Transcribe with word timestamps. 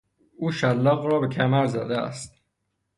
او 0.37 0.51
شلاق 0.51 1.05
را 1.05 1.19
به 1.19 1.27
کمر 1.27 1.67
زده 1.67 1.97
است. 1.97 2.33